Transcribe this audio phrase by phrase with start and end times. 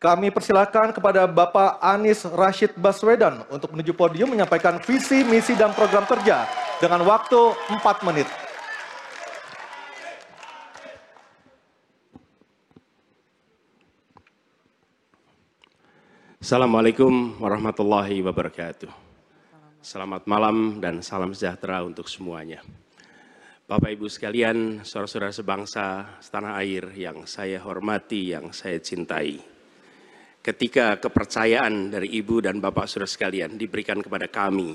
[0.00, 6.08] Kami persilakan kepada Bapak Anies Rashid Baswedan untuk menuju podium menyampaikan visi, misi, dan program
[6.08, 6.48] kerja
[6.80, 7.36] dengan waktu
[7.68, 8.24] 4 menit.
[16.40, 18.88] Assalamualaikum warahmatullahi wabarakatuh.
[19.84, 22.64] Selamat malam dan salam sejahtera untuk semuanya.
[23.68, 29.59] Bapak Ibu sekalian, saudara-saudara sebangsa setanah air yang saya hormati, yang saya cintai
[30.40, 34.72] ketika kepercayaan dari ibu dan bapak saudara sekalian diberikan kepada kami,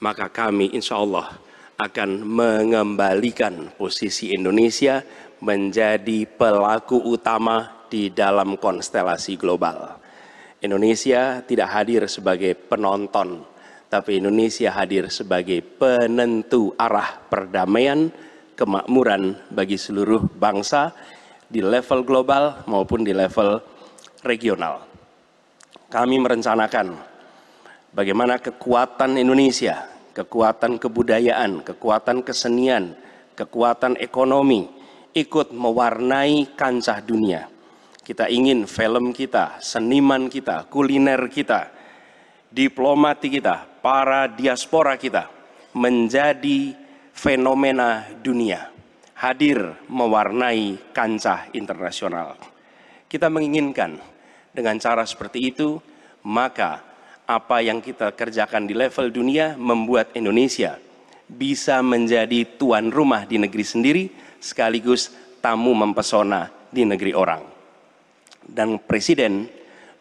[0.00, 1.36] maka kami insya Allah
[1.76, 5.04] akan mengembalikan posisi Indonesia
[5.44, 10.00] menjadi pelaku utama di dalam konstelasi global.
[10.64, 13.44] Indonesia tidak hadir sebagai penonton,
[13.92, 18.08] tapi Indonesia hadir sebagai penentu arah perdamaian,
[18.56, 20.96] kemakmuran bagi seluruh bangsa
[21.52, 23.60] di level global maupun di level
[24.24, 24.93] regional
[25.94, 26.98] kami merencanakan
[27.94, 32.98] bagaimana kekuatan Indonesia, kekuatan kebudayaan, kekuatan kesenian,
[33.38, 34.66] kekuatan ekonomi
[35.14, 37.46] ikut mewarnai kancah dunia.
[38.02, 41.70] Kita ingin film kita, seniman kita, kuliner kita,
[42.50, 45.30] diplomati kita, para diaspora kita
[45.78, 46.74] menjadi
[47.14, 48.66] fenomena dunia,
[49.14, 52.34] hadir mewarnai kancah internasional.
[53.06, 54.13] Kita menginginkan
[54.54, 55.82] dengan cara seperti itu,
[56.22, 56.80] maka
[57.26, 60.78] apa yang kita kerjakan di level dunia membuat Indonesia
[61.26, 64.04] bisa menjadi tuan rumah di negeri sendiri
[64.38, 65.10] sekaligus
[65.42, 67.42] tamu mempesona di negeri orang.
[68.44, 69.48] Dan Presiden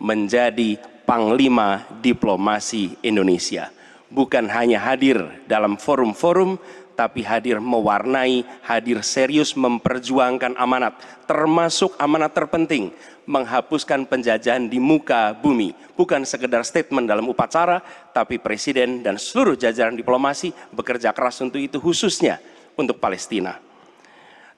[0.03, 0.75] menjadi
[1.07, 3.71] panglima diplomasi Indonesia.
[4.13, 5.17] Bukan hanya hadir
[5.49, 6.59] dalam forum-forum,
[7.03, 10.95] tapi hadir mewarnai, hadir serius memperjuangkan amanat,
[11.27, 12.95] termasuk amanat terpenting,
[13.27, 15.75] menghapuskan penjajahan di muka bumi.
[15.99, 17.83] Bukan sekedar statement dalam upacara,
[18.15, 22.39] tapi Presiden dan seluruh jajaran diplomasi bekerja keras untuk itu khususnya
[22.79, 23.59] untuk Palestina.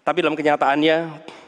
[0.05, 0.97] Tapi dalam kenyataannya,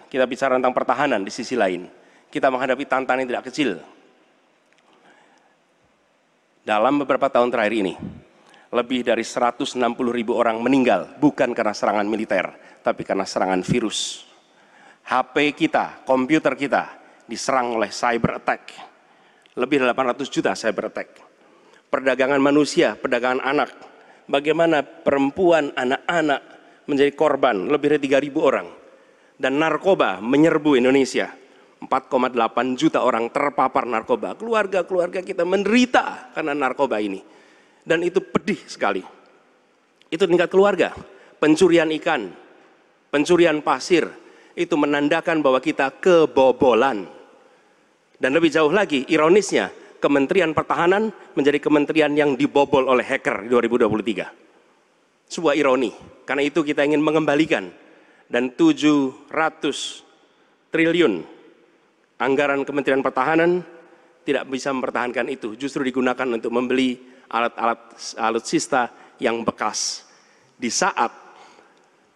[0.09, 1.85] kita bicara tentang pertahanan di sisi lain.
[2.33, 3.77] Kita menghadapi tantangan yang tidak kecil.
[6.65, 7.93] Dalam beberapa tahun terakhir ini,
[8.71, 9.79] lebih dari 160
[10.11, 12.51] ribu orang meninggal, bukan karena serangan militer,
[12.83, 14.27] tapi karena serangan virus.
[15.07, 16.83] HP kita, komputer kita,
[17.23, 18.75] diserang oleh cyber attack.
[19.55, 21.09] Lebih dari 800 juta cyber attack.
[21.87, 23.71] Perdagangan manusia, perdagangan anak.
[24.27, 26.41] Bagaimana perempuan, anak-anak
[26.91, 28.67] menjadi korban lebih dari 3.000 orang.
[29.39, 31.31] Dan narkoba menyerbu Indonesia.
[31.77, 32.35] 4,8
[32.75, 34.35] juta orang terpapar narkoba.
[34.35, 37.36] Keluarga-keluarga kita menderita karena narkoba ini.
[37.87, 38.99] Dan itu pedih sekali.
[40.11, 40.91] Itu tingkat keluarga.
[41.39, 42.27] Pencurian ikan,
[43.07, 44.03] pencurian pasir,
[44.57, 47.07] itu menandakan bahwa kita kebobolan
[48.17, 55.29] dan lebih jauh lagi, ironisnya, Kementerian Pertahanan menjadi kementerian yang dibobol oleh hacker di 2023.
[55.29, 55.93] Sebuah ironi,
[56.25, 57.69] karena itu kita ingin mengembalikan
[58.29, 59.29] dan 700
[60.73, 61.13] triliun
[62.17, 63.61] anggaran Kementerian Pertahanan
[64.25, 66.97] tidak bisa mempertahankan itu, justru digunakan untuk membeli
[67.27, 67.79] alat-alat
[68.17, 70.03] alutsista yang bekas.
[70.57, 71.11] Di saat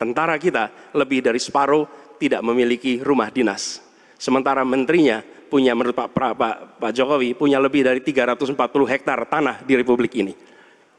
[0.01, 1.85] tentara kita lebih dari separuh
[2.17, 3.81] tidak memiliki rumah dinas.
[4.17, 8.55] Sementara menterinya punya menurut Pak, Pak, Pak Jokowi punya lebih dari 340
[8.87, 10.33] hektar tanah di Republik ini.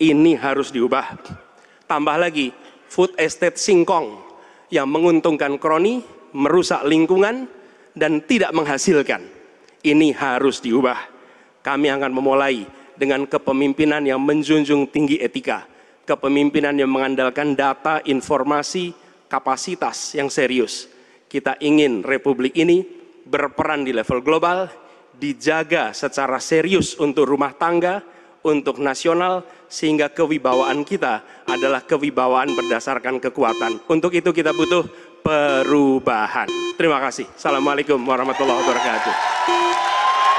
[0.03, 1.15] Ini harus diubah.
[1.87, 2.51] Tambah lagi
[2.91, 4.19] food estate singkong
[4.69, 6.03] yang menguntungkan kroni,
[6.35, 7.49] merusak lingkungan
[7.97, 9.25] dan tidak menghasilkan.
[9.83, 10.99] Ini harus diubah.
[11.63, 12.67] Kami akan memulai
[13.03, 15.67] dengan kepemimpinan yang menjunjung tinggi etika,
[16.07, 18.95] kepemimpinan yang mengandalkan data, informasi,
[19.27, 20.87] kapasitas yang serius.
[21.27, 22.87] Kita ingin Republik ini
[23.27, 24.71] berperan di level global,
[25.19, 28.07] dijaga secara serius untuk rumah tangga,
[28.47, 33.83] untuk nasional, sehingga kewibawaan kita adalah kewibawaan berdasarkan kekuatan.
[33.91, 34.87] Untuk itu kita butuh
[35.27, 36.47] perubahan.
[36.79, 37.27] Terima kasih.
[37.35, 39.15] Assalamualaikum warahmatullahi wabarakatuh.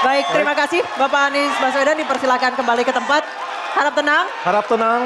[0.04, 3.24] Baik, terima kasih Bapak Anies Baswedan dipersilakan kembali ke tempat.
[3.74, 4.26] Harap tenang.
[4.44, 5.02] Harap tenang,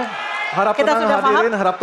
[0.52, 1.54] harap Kita tenang sudah hadirin, paham.
[1.54, 1.76] harap tenang.